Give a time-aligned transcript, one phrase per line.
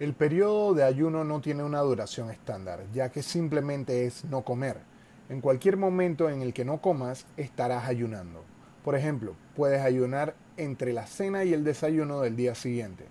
[0.00, 4.78] El periodo de ayuno no tiene una duración estándar, ya que simplemente es no comer.
[5.28, 8.42] En cualquier momento en el que no comas, estarás ayunando.
[8.84, 13.04] Por ejemplo, puedes ayunar entre la cena y el desayuno del día siguiente.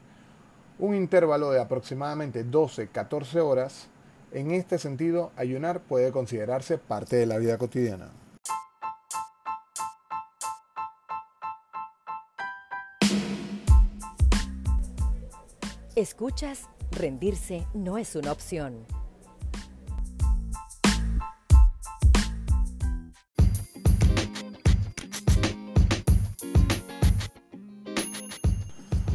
[0.80, 3.88] Un intervalo de aproximadamente 12-14 horas.
[4.34, 8.12] En este sentido, ayunar puede considerarse parte de la vida cotidiana.
[16.02, 18.88] Escuchas, rendirse no es una opción.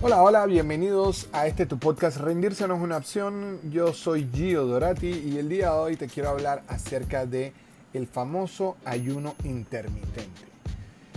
[0.00, 3.58] Hola, hola, bienvenidos a este tu podcast Rendirse no es una opción.
[3.68, 7.52] Yo soy Gio Dorati y el día de hoy te quiero hablar acerca de
[7.94, 10.44] el famoso ayuno intermitente.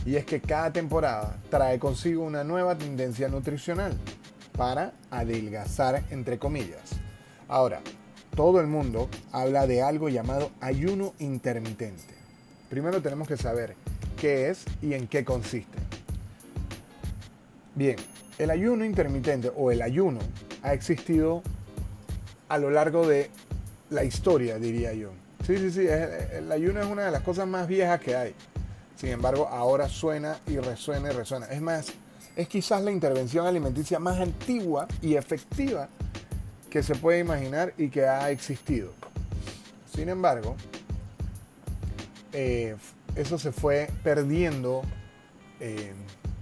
[0.03, 3.95] Y es que cada temporada trae consigo una nueva tendencia nutricional
[4.59, 6.91] para adelgazar entre comillas.
[7.47, 7.79] Ahora,
[8.35, 12.13] todo el mundo habla de algo llamado ayuno intermitente.
[12.69, 13.77] Primero tenemos que saber
[14.19, 15.77] qué es y en qué consiste.
[17.73, 17.95] Bien,
[18.37, 20.19] el ayuno intermitente o el ayuno
[20.61, 21.41] ha existido
[22.49, 23.29] a lo largo de
[23.89, 25.11] la historia, diría yo.
[25.47, 28.35] Sí, sí, sí, el ayuno es una de las cosas más viejas que hay.
[28.97, 31.45] Sin embargo, ahora suena y resuena y resuena.
[31.45, 31.93] Es más,
[32.39, 35.89] es quizás la intervención alimenticia más antigua y efectiva
[36.69, 38.91] que se puede imaginar y que ha existido.
[39.93, 40.55] Sin embargo,
[42.33, 42.75] eh,
[43.15, 44.81] eso se fue perdiendo.
[45.59, 45.93] Eh,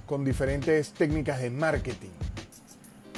[0.07, 2.09] con diferentes técnicas de marketing.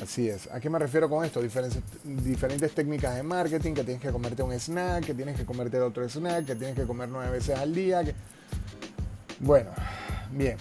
[0.02, 0.50] Así es.
[0.52, 1.42] ¿A qué me refiero con esto?
[1.42, 6.08] Diferentes, técnicas de marketing, que tienes que comerte un snack, que tienes que comerte otro
[6.10, 8.02] snack, que tienes que comer nueve veces al día.
[9.40, 9.70] Bueno,
[10.32, 10.58] bien.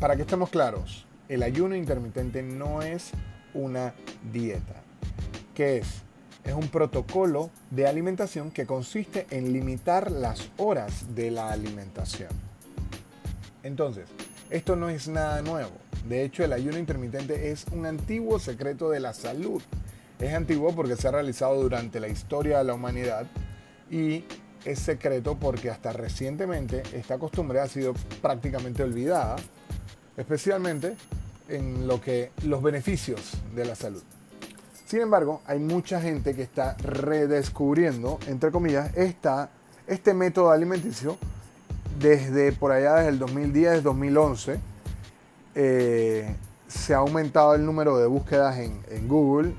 [0.00, 3.12] Para que estemos claros, el ayuno intermitente no es
[3.54, 3.94] una
[4.30, 4.82] dieta.
[5.54, 6.02] ¿Qué es?
[6.44, 12.28] Es un protocolo de alimentación que consiste en limitar las horas de la alimentación.
[13.62, 14.04] Entonces,
[14.50, 15.72] esto no es nada nuevo.
[16.06, 19.62] De hecho, el ayuno intermitente es un antiguo secreto de la salud.
[20.20, 23.26] Es antiguo porque se ha realizado durante la historia de la humanidad
[23.90, 24.24] y
[24.66, 29.36] es secreto porque hasta recientemente esta costumbre ha sido prácticamente olvidada,
[30.16, 30.96] especialmente
[31.48, 33.20] en lo que los beneficios
[33.54, 34.02] de la salud.
[34.86, 39.50] Sin embargo, hay mucha gente que está redescubriendo, entre comillas, esta,
[39.86, 41.18] este método alimenticio
[41.98, 44.60] desde por allá, desde el 2010, 2011,
[45.54, 46.36] eh,
[46.68, 49.54] se ha aumentado el número de búsquedas en, Google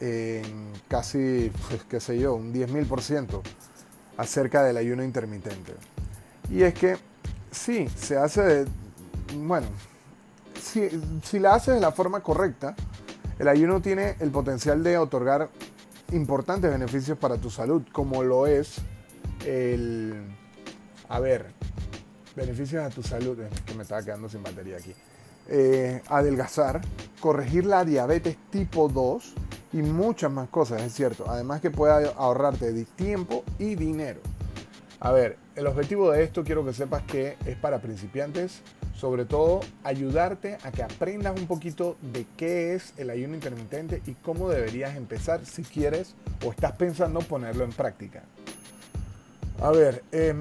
[0.00, 3.40] en casi, pues, qué sé yo, un 10.000%
[4.16, 5.72] acerca del ayuno intermitente.
[6.50, 6.96] Y es que
[7.50, 8.66] sí, se hace de,
[9.36, 9.66] bueno,
[10.60, 12.74] si, la haces de la forma correcta,
[13.38, 15.50] el ayuno tiene el potencial de otorgar
[16.12, 18.76] importantes beneficios para tu salud, como lo es
[19.46, 20.14] el
[21.08, 21.46] a ver,
[22.34, 24.94] beneficios a tu salud, es que me estaba quedando sin batería aquí.
[25.48, 26.80] Eh, adelgazar,
[27.20, 29.34] corregir la diabetes tipo 2
[29.74, 31.28] y muchas más cosas, es cierto.
[31.28, 34.20] Además que puede ahorrarte tiempo y dinero.
[35.00, 38.62] A ver, el objetivo de esto quiero que sepas que es para principiantes,
[38.96, 44.14] sobre todo ayudarte a que aprendas un poquito de qué es el ayuno intermitente y
[44.14, 48.22] cómo deberías empezar si quieres o estás pensando ponerlo en práctica.
[49.60, 50.34] A ver, eh,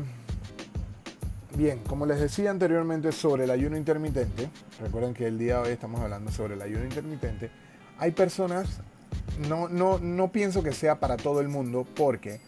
[1.56, 4.50] Bien, como les decía anteriormente sobre el ayuno intermitente,
[4.82, 7.52] recuerden que el día de hoy estamos hablando sobre el ayuno intermitente,
[8.00, 8.80] hay personas,
[9.48, 12.40] no, no, no pienso que sea para todo el mundo porque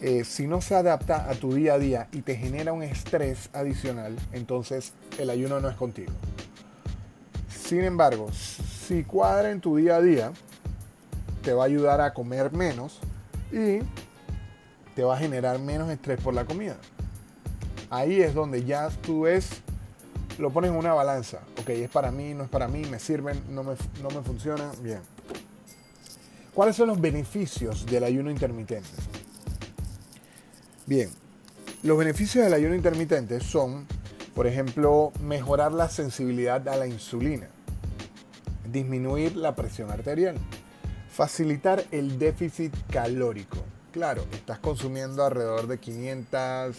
[0.00, 3.50] eh, si no se adapta a tu día a día y te genera un estrés
[3.52, 6.12] adicional, entonces el ayuno no es contigo.
[7.48, 10.32] Sin embargo, si cuadra en tu día a día,
[11.42, 13.00] te va a ayudar a comer menos
[13.50, 13.78] y
[14.94, 16.76] te va a generar menos estrés por la comida
[17.90, 19.48] ahí es donde ya tú ves,
[20.38, 21.40] lo pones en una balanza.
[21.60, 24.70] Ok, es para mí, no es para mí, me sirven, no me, no me funciona.
[24.80, 25.00] Bien.
[26.54, 28.88] ¿Cuáles son los beneficios del ayuno intermitente?
[30.86, 31.10] Bien,
[31.82, 33.88] los beneficios del ayuno intermitente son,
[34.36, 37.48] por ejemplo, mejorar la sensibilidad a la insulina,
[38.70, 40.36] disminuir la presión arterial,
[41.10, 43.58] facilitar el déficit calórico.
[43.90, 46.76] Claro, estás consumiendo alrededor de 500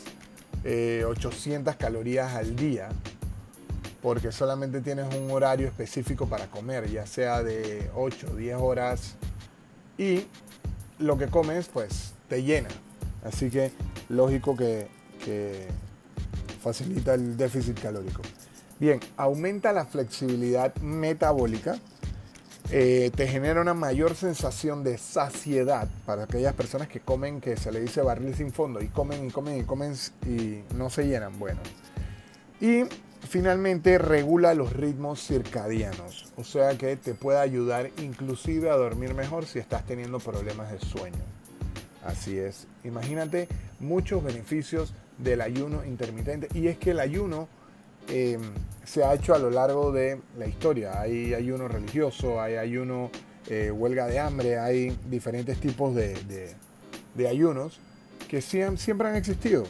[1.06, 2.88] 800 eh, calorías al día,
[4.02, 9.16] porque solamente tienes un horario específico para comer, ya sea de 8 o 10 horas,
[9.98, 10.26] y
[10.98, 12.70] lo que comes pues te llena.
[13.24, 13.72] Así que
[14.10, 14.88] lógico que,
[16.62, 18.22] facilita el déficit calórico.
[18.80, 21.80] Bien, aumenta la flexibilidad metabólica,
[22.70, 27.72] eh, te genera una mayor sensación de saciedad para aquellas personas que comen, que se
[27.72, 29.96] le dice barril sin fondo, y comen y comen y comen
[30.26, 31.40] y no se llenan.
[31.40, 31.62] Bueno,
[32.60, 32.84] y
[33.28, 39.46] finalmente regula los ritmos circadianos, o sea que te puede ayudar inclusive a dormir mejor
[39.46, 41.24] si estás teniendo problemas de sueño.
[42.04, 43.48] Así es, imagínate
[43.80, 47.48] muchos beneficios del ayuno intermitente y es que el ayuno
[48.10, 48.42] Em,
[48.86, 51.02] se ha hecho a lo largo de la historia.
[51.02, 53.12] Hay ayuno religioso, hay ayuno
[53.48, 56.56] eh, huelga de hambre, hay diferentes tipos de,
[57.28, 57.80] ayunos
[58.30, 59.66] que siempre han existido.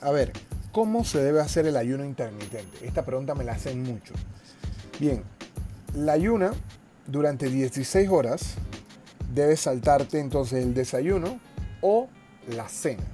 [0.00, 0.32] A ver,
[0.72, 2.84] ¿cómo se debe hacer el ayuno intermitente?
[2.84, 4.14] Esta pregunta me la hacen mucho.
[4.98, 5.22] Bien,
[5.94, 6.52] la ayuna
[7.06, 8.56] durante 16 horas
[9.34, 11.40] debes saltarte entonces el desayuno
[11.80, 12.08] o
[12.48, 13.04] la cena.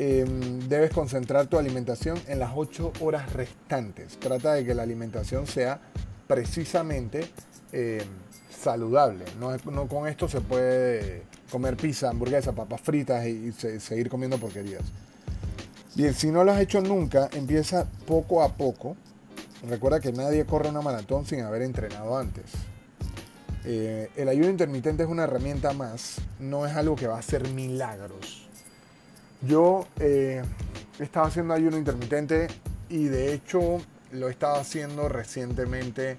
[0.00, 4.18] Em, debes concentrar tu alimentación en las 8 horas restantes.
[4.18, 5.80] Trata de que la alimentación sea
[6.28, 7.28] precisamente
[7.72, 8.06] em,
[8.48, 9.24] saludable.
[9.40, 14.82] No, con esto se puede comer pizza, hamburguesa, papas fritas y, seguir comiendo porquerías.
[15.96, 18.96] Bien, si no lo has hecho nunca, empieza poco a poco.
[19.68, 22.44] Recuerda que nadie corre una maratón sin haber entrenado antes.
[23.70, 27.46] Eh, el ayuno intermitente es una herramienta más, no es algo que va a hacer
[27.50, 28.48] milagros
[29.42, 30.42] yo eh,
[30.98, 32.48] he estado haciendo ayuno intermitente
[32.88, 33.80] y de hecho
[34.12, 36.18] lo he estado haciendo recientemente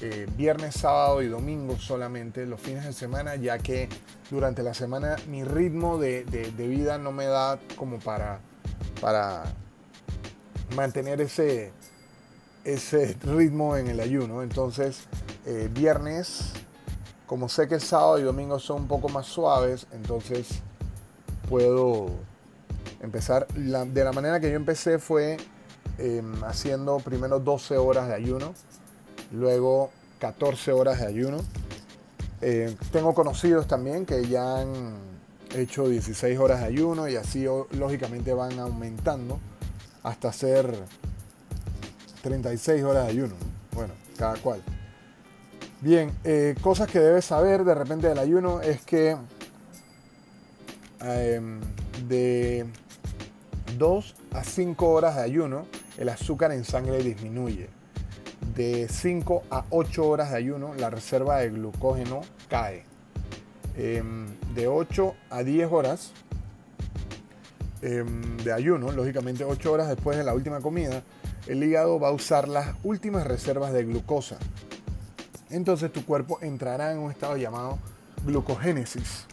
[0.00, 3.88] eh, viernes, sábado y domingo solamente, los fines de semana, ya que
[4.30, 6.24] durante la semana mi ritmo de,
[6.56, 8.40] vida no me da como para,
[9.00, 9.44] para
[10.74, 11.70] mantener ese,
[12.64, 14.42] ese ritmo en el ayuno.
[14.42, 15.04] Entonces,
[15.72, 16.54] viernes,
[17.32, 20.60] como sé que el sábado y domingo son un poco más suaves, entonces
[21.48, 22.10] puedo
[23.00, 23.46] empezar.
[23.48, 25.38] de la manera que yo empecé fue
[25.96, 28.52] em, haciendo primero 12 horas de ayuno,
[29.30, 31.38] luego 14 horas de ayuno.
[32.42, 34.92] Eh, tengo conocidos también que ya han
[35.54, 39.40] hecho 16 horas de ayuno y así lógicamente van aumentando
[40.02, 40.70] hasta hacer
[42.20, 43.36] 36 horas de ayuno.
[43.74, 44.62] Bueno, cada cual.
[45.82, 49.16] Bien, eh, cosas que debes saber de repente del ayuno es que
[51.00, 51.60] em,
[52.06, 52.66] de
[53.78, 55.66] 2 a 5 horas de ayuno,
[55.98, 57.68] el azúcar en sangre disminuye.
[58.54, 62.84] De 5 a 8 horas de ayuno, la reserva de glucógeno cae.
[63.76, 66.12] Em, de 8 a 10 horas
[67.80, 71.02] em, de ayuno, lógicamente 8 horas después de la última comida,
[71.48, 74.38] el hígado va a usar las últimas reservas de glucosa.
[75.52, 77.78] Entonces tu cuerpo entrará en un estado llamado
[78.24, 79.26] glucogénesis,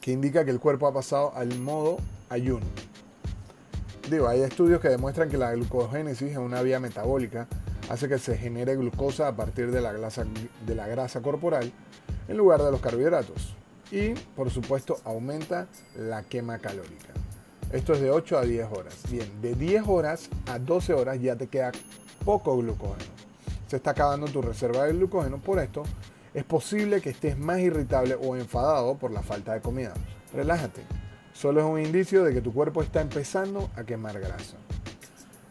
[0.00, 1.98] que indica que el cuerpo ha pasado al modo
[2.28, 2.66] ayuno.
[4.10, 7.46] Digo, hay estudios que demuestran que la glucogénesis en una vía metabólica
[7.88, 10.24] hace que se genere glucosa a partir de la, grasa,
[10.66, 11.72] de la grasa corporal
[12.26, 13.54] en lugar de los carbohidratos.
[13.92, 17.12] Y, por supuesto, aumenta la quema calórica.
[17.70, 18.96] Esto es de 8 a 10 horas.
[19.08, 21.70] Bien, de 10 horas a 12 horas ya te queda
[22.24, 23.13] poco glucógeno.
[23.74, 25.38] Se está acabando tu reserva de glucógeno.
[25.38, 25.82] Por esto,
[26.32, 29.92] es posible que estés más irritable o enfadado por la falta de comida.
[30.32, 30.82] Relájate.
[31.32, 34.58] Solo es un indicio de que tu cuerpo está empezando a quemar grasa.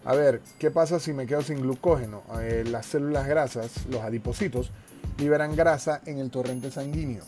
[0.06, 2.24] A ver, ¿qué pasa si me quedo sin glucógeno?
[2.40, 4.72] Eh, las células grasas, los adipocitos,
[5.18, 7.26] liberan grasa en el torrente sanguíneo.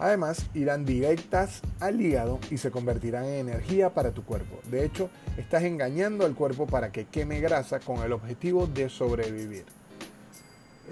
[0.00, 4.58] Además, irán directas al hígado y se convertirán en energía para tu cuerpo.
[4.72, 9.66] De hecho, estás engañando al cuerpo para que queme grasa con el objetivo de sobrevivir.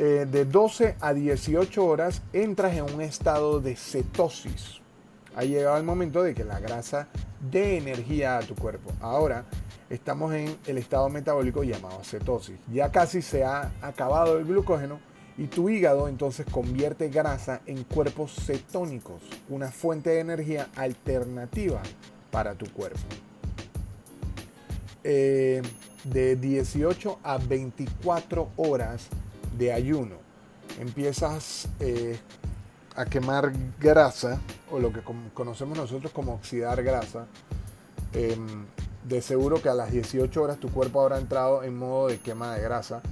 [0.03, 4.81] Eh, de 12 a 18 horas entras en un estado de cetosis
[5.37, 7.09] ha llegado el momento de que la grasa
[7.51, 8.93] dé energía a tu cuerpo.
[9.01, 9.45] Ahora
[9.89, 12.59] estamos en el estado metabólico llamado cetosis.
[12.73, 15.01] Ya casi se ha acabado el glucógeno
[15.39, 21.83] y tu hígado entonces convierte grasa en cuerpos cetónicos, una fuente de energía alternativa
[22.31, 22.99] para tu cuerpo.
[25.05, 25.63] Eh,
[26.05, 29.09] de 18 a 24 horas
[29.61, 30.17] de ayuno.
[30.81, 32.19] Empiezas eh,
[32.97, 34.41] a quemar grasa,
[34.71, 35.03] o lo que
[35.35, 37.27] conocemos nosotros como oxidar grasa,
[38.15, 38.65] em,
[39.05, 42.55] de seguro que a las 18 horas tu cuerpo habrá entrado en modo de quema
[42.55, 43.03] de grasa.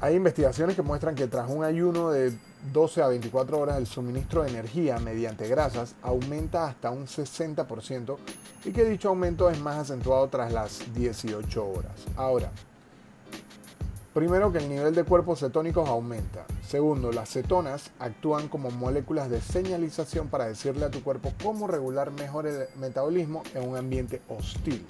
[0.00, 2.32] Hay investigaciones que muestran que tras un ayuno de
[2.72, 8.16] 12 a 24 horas el suministro de energía mediante grasas aumenta hasta un 60%
[8.64, 11.92] y que dicho aumento es más acentuado tras las 18 horas.
[12.16, 12.52] Ahora,
[14.18, 16.44] Primero que el nivel de cuerpos cetónicos aumenta.
[16.66, 22.10] Segundo, las cetonas actúan como moléculas de señalización para decirle a tu cuerpo cómo regular
[22.10, 24.84] mejor el metabolismo en un ambiente hostil.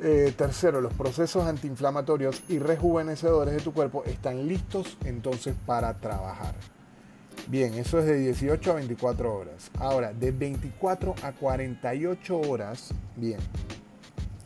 [0.00, 6.54] Eh, tercero, los procesos antiinflamatorios y rejuvenecedores de tu cuerpo están listos entonces para trabajar.
[7.48, 9.70] Bien, eso es de 18 a 24 horas.
[9.78, 13.40] Ahora, de 24 a 48 horas, bien,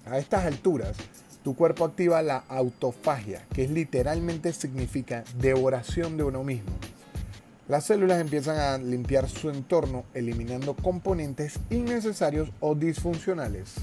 [0.07, 0.97] a estas alturas,
[1.45, 6.73] tu cuerpo activa la autofagia, que literalmente significa devoración de uno mismo.
[7.69, 13.75] Las células empiezan a limpiar su entorno eliminando componentes innecesarios o disfuncionales.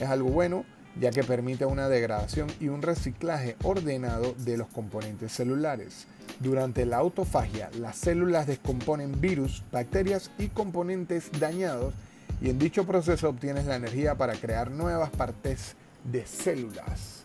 [0.00, 0.64] Es algo bueno
[1.00, 6.06] ya que permite una degradación y un reciclaje ordenado de los componentes celulares.
[6.40, 11.94] Durante la autofagia, las células descomponen virus, bacterias y componentes dañados
[12.42, 17.20] y en dicho proceso obtienes la energía para crear nuevas partes de células.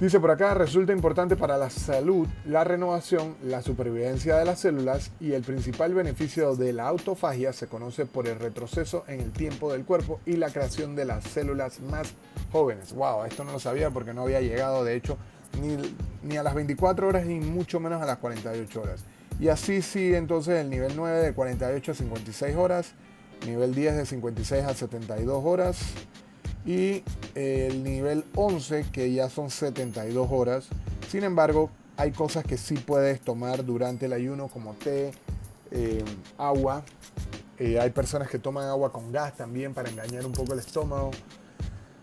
[0.00, 5.12] Dice por acá, resulta importante para la salud, la renovación, la supervivencia de las células
[5.20, 9.72] y el principal beneficio de la autofagia se conoce por el retroceso en el tiempo
[9.72, 12.12] del cuerpo y la creación de las células más
[12.50, 12.92] jóvenes.
[12.92, 15.16] Wow, esto no lo sabía porque no había llegado de hecho
[15.62, 15.76] ni,
[16.24, 19.04] ni a las 24 horas ni mucho menos a las 48 horas.
[19.38, 22.94] Y así sigue entonces el nivel 9 de 48 a 56 horas,
[23.46, 25.78] nivel 10 de 56 a 72 horas,
[26.64, 27.02] y
[27.34, 30.68] el nivel 11 que ya son 72 horas.
[31.08, 35.12] Sin embargo, hay cosas que sí puedes tomar durante el ayuno como té,
[35.70, 36.04] eh,
[36.38, 36.84] agua.
[37.58, 41.10] Eh, hay personas que toman agua con gas también para engañar un poco el estómago.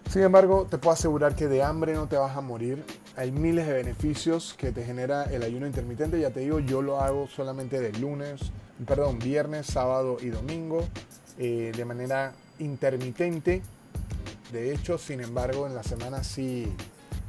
[0.10, 2.84] Sin embargo, te puedo asegurar que de hambre no te vas a morir.
[3.16, 6.20] Hay miles de beneficios que te genera el ayuno intermitente.
[6.20, 8.52] Ya te digo, yo lo hago solamente de lunes,
[8.86, 10.86] perdón, viernes, sábado y domingo,
[11.38, 13.62] eh, de manera intermitente
[14.52, 16.72] de hecho, sin embargo, en la semana sí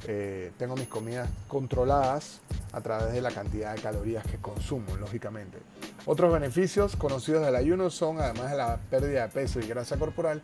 [0.09, 2.41] eh, tengo mis comidas controladas
[2.73, 5.59] a través de la cantidad de calorías que consumo, lógicamente.
[6.07, 10.43] Otros beneficios conocidos del ayuno son, además de la pérdida de peso y grasa corporal,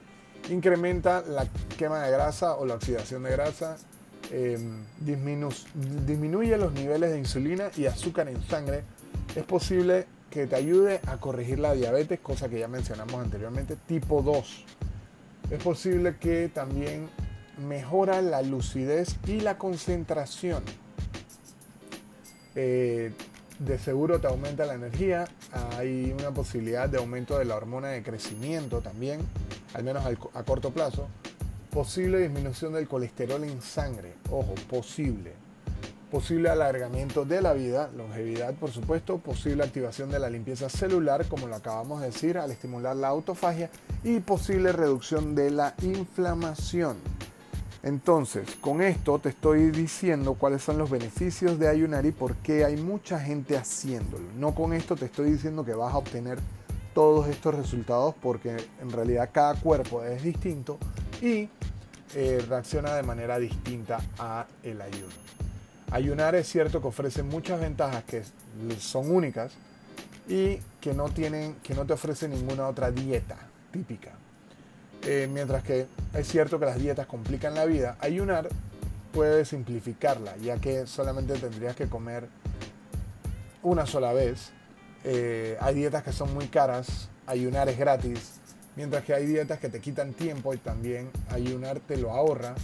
[0.51, 3.77] incrementa la quema de grasa o la oxidación de grasa,
[4.31, 8.85] em, disminuye los niveles de insulina y azúcar en sangre.
[9.35, 14.23] Es posible que te ayude a corregir la diabetes, cosa que ya mencionamos anteriormente, tipo
[14.23, 14.65] 2
[15.51, 17.09] es posible que también
[17.67, 20.63] mejora la lucidez y la concentración.
[22.55, 23.13] Eh,
[23.59, 25.27] de seguro te aumenta la energía,
[25.77, 29.21] hay una posibilidad de aumento de la hormona de crecimiento también,
[29.75, 31.09] al menos a corto plazo.
[31.71, 35.48] Posible disminución del colesterol en sangre, ojo, posible
[36.11, 41.47] posible alargamiento de la vida, longevidad por supuesto, posible activación de la limpieza celular, como
[41.47, 43.71] lo acabamos de decir, al estimular la autofagia,
[44.03, 46.97] y posible reducción de la inflamación.
[47.83, 52.65] Entonces, con esto te estoy diciendo cuáles son los beneficios de ayunar y por qué
[52.65, 54.25] hay mucha gente haciéndolo.
[54.37, 56.39] No con esto te estoy diciendo que vas a obtener
[56.93, 60.79] todos estos resultados porque en realidad cada cuerpo es distinto
[61.23, 61.49] y
[62.15, 65.38] eh, reacciona de manera distinta a el ayuno.
[65.91, 68.23] Ayunar es cierto que ofrece muchas ventajas que
[68.79, 69.53] son únicas
[70.29, 73.37] y que no, tienen, que no te ofrece ninguna otra dieta
[73.73, 74.13] típica.
[75.03, 78.49] Eh, mientras que es cierto que las dietas complican la vida, ayunar
[79.13, 82.29] puede simplificarla, ya que solamente tendrías que comer
[83.63, 84.51] una sola vez.
[85.05, 88.41] Eh, hay dietas que son muy caras, ayunar es gratis,
[88.77, 92.55] mientras que hay dietas que te quitan tiempo y también ayunar te lo ahorra.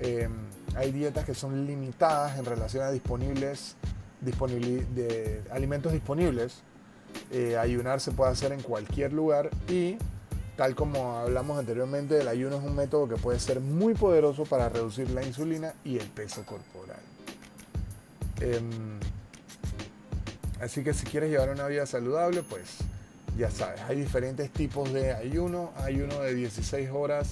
[0.00, 0.28] Eh,
[0.76, 3.76] hay dietas que son limitadas en relación a disponibles,
[4.20, 6.62] de alimentos disponibles.
[7.30, 9.98] Eh, ayunar se puede hacer en cualquier lugar y
[10.56, 14.68] tal como hablamos anteriormente, el ayuno es un método que puede ser muy poderoso para
[14.68, 17.00] reducir la insulina y el peso corporal.
[18.40, 18.98] Em,
[20.60, 22.78] así que si quieres llevar una vida saludable, pues
[23.36, 25.72] ya sabes, hay diferentes tipos de ayuno.
[25.76, 27.30] Hay uno de 16 horas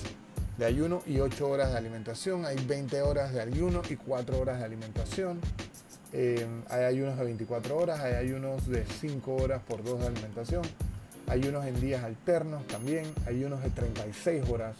[0.60, 2.44] de ayuno y 8 horas de alimentación.
[2.44, 5.40] Hay 20 horas de ayuno y 4 horas de alimentación.
[6.12, 10.62] Eh, hay ayunos de 24 horas, hay ayunos de 5 horas por 2 de alimentación.
[11.28, 14.76] Hay unos en días alternos también, hay unos de 36 horas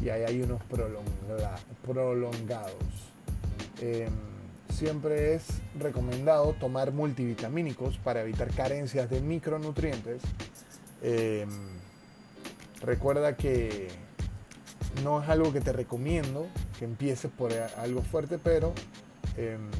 [0.00, 0.62] y hay ayunos
[1.84, 2.74] prolongados.
[3.80, 4.12] Em,
[4.72, 5.46] siempre es
[5.80, 10.22] recomendado tomar multivitamínicos para evitar carencias de micronutrientes.
[11.02, 11.48] Em,
[12.82, 14.07] recuerda que
[15.02, 16.46] no es algo que te recomiendo
[16.78, 18.72] que empieces por algo fuerte, pero
[19.36, 19.70] em,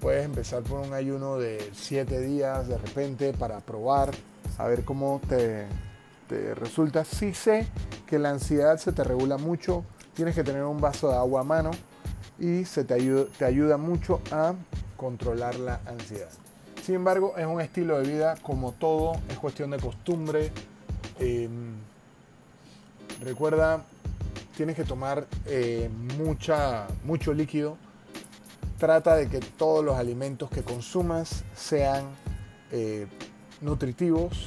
[0.00, 4.10] puedes empezar por un ayuno de 7 días de repente para probar,
[4.58, 5.66] a ver cómo te,
[6.54, 7.04] resulta.
[7.04, 7.66] Si sé
[8.06, 11.44] que la ansiedad se te regula mucho, tienes que tener un vaso de agua a
[11.44, 11.70] mano
[12.38, 14.54] y se te ayuda, te ayuda mucho a
[14.96, 16.30] controlar la ansiedad.
[16.82, 20.50] Sin embargo, es un estilo de vida como todo, es cuestión de costumbre.
[21.20, 21.71] Em,
[23.22, 23.84] recuerda
[24.56, 25.88] tienes que tomar eh,
[26.18, 27.76] mucha, mucho líquido.
[28.78, 32.04] Trata de que todos los alimentos que consumas sean
[32.70, 33.06] eh,
[33.60, 34.46] nutritivos.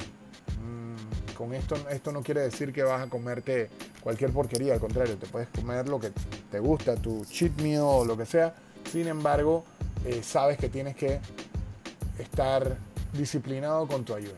[0.62, 3.70] Mm, con esto, esto no quiere decir que vas a comerte
[4.01, 6.12] cualquier porquería, al contrario, te puedes comer lo que
[6.51, 8.53] te gusta, tu cheat o lo que sea.
[8.91, 9.63] Sin embargo,
[10.05, 11.20] eh, sabes que tienes que
[12.20, 12.77] estar
[13.13, 14.36] disciplinado con tu ayuno.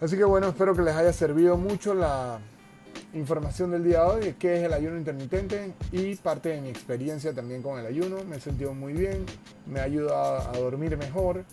[0.00, 2.38] Así que bueno, espero que les haya servido mucho la
[3.14, 7.32] información del día de hoy qué es el ayuno intermitente y parte de mi experiencia
[7.32, 8.24] también con el ayuno.
[8.24, 9.24] Me he sentido muy bien,
[9.66, 11.44] me ayuda a dormir mejor,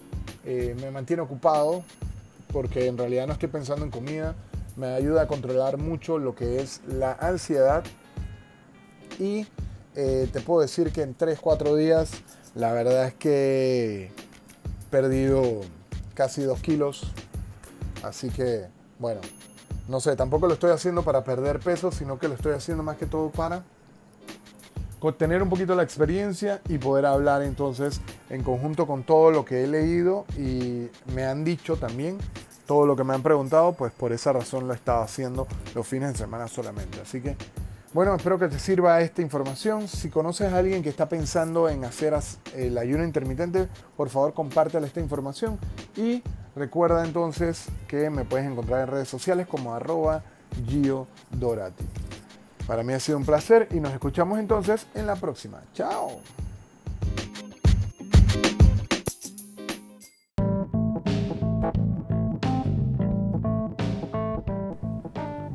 [0.44, 1.84] eh, me mantiene ocupado
[2.52, 4.36] porque en realidad no estoy pensando en comida,
[4.76, 7.84] me ayuda a controlar mucho lo que es la ansiedad
[9.20, 9.46] y
[9.96, 12.12] eh, te puedo decir que en 3-4 días
[12.56, 14.12] la verdad es que he
[14.90, 15.62] perdido
[16.14, 17.12] casi 2 kilos,
[18.04, 18.66] así que
[19.00, 19.22] bueno,
[19.88, 22.98] no sé, tampoco lo estoy haciendo para perder peso, sino que lo estoy haciendo más
[22.98, 23.64] que todo para
[25.18, 29.64] tener un poquito la experiencia y poder hablar entonces en conjunto con todo lo que
[29.64, 32.20] he leído y me han dicho también
[32.68, 35.88] todo lo que me han preguntado, pues por esa razón lo he estado haciendo los
[35.88, 37.02] fines de semana solamente.
[37.02, 37.36] Así que,
[37.94, 39.88] bueno, espero que te sirva esta información.
[39.88, 42.14] Si conoces a alguien que está pensando en hacer
[42.56, 45.58] el ayuno intermitente, por favor compártele esta información
[45.98, 46.24] y
[46.56, 50.24] recuerda entonces que me puedes encontrar en redes sociales como arroba
[50.68, 51.86] Gio Dorati.
[52.68, 55.62] Para mí ha sido un placer y nos escuchamos entonces en la próxima.
[55.74, 56.22] Chao.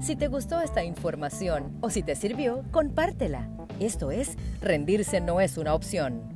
[0.01, 3.49] Si te gustó esta información o si te sirvió, compártela.
[3.81, 6.36] Esto es, rendirse no es una opción.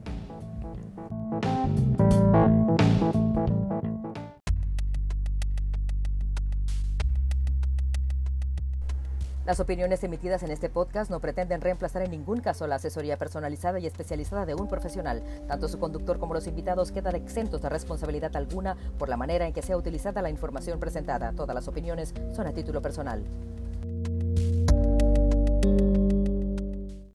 [9.46, 13.78] Las opiniones emitidas en este podcast no pretenden reemplazar en ningún caso la asesoría personalizada
[13.78, 15.22] y especializada de un profesional.
[15.48, 19.54] Tanto su conductor como los invitados quedan exentos de responsabilidad alguna por la manera en
[19.54, 21.32] que sea utilizada la información presentada.
[21.32, 23.24] Todas las opiniones son a título personal.